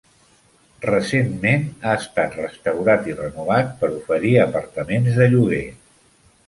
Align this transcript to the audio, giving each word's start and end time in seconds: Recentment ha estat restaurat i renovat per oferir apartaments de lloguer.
Recentment 0.85 1.67
ha 1.89 1.93
estat 2.05 2.39
restaurat 2.41 3.11
i 3.13 3.17
renovat 3.23 3.73
per 3.83 3.93
oferir 4.01 4.35
apartaments 4.51 5.23
de 5.23 5.31
lloguer. 5.37 5.67